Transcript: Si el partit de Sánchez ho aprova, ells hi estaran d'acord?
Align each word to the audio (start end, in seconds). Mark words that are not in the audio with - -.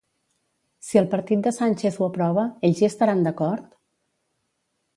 Si 0.87 0.99
el 1.01 1.09
partit 1.11 1.43
de 1.47 1.53
Sánchez 1.57 1.99
ho 1.99 2.07
aprova, 2.07 2.45
ells 2.71 2.81
hi 2.83 2.87
estaran 2.89 3.21
d'acord? 3.29 3.69